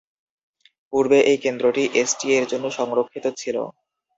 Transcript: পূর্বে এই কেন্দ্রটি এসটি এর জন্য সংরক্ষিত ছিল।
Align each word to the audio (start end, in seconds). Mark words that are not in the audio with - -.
পূর্বে 0.93 1.17
এই 1.23 1.37
কেন্দ্রটি 1.43 1.83
এসটি 2.01 2.27
এর 2.37 2.45
জন্য 2.51 2.65
সংরক্ষিত 2.79 3.25
ছিল। 3.37 3.57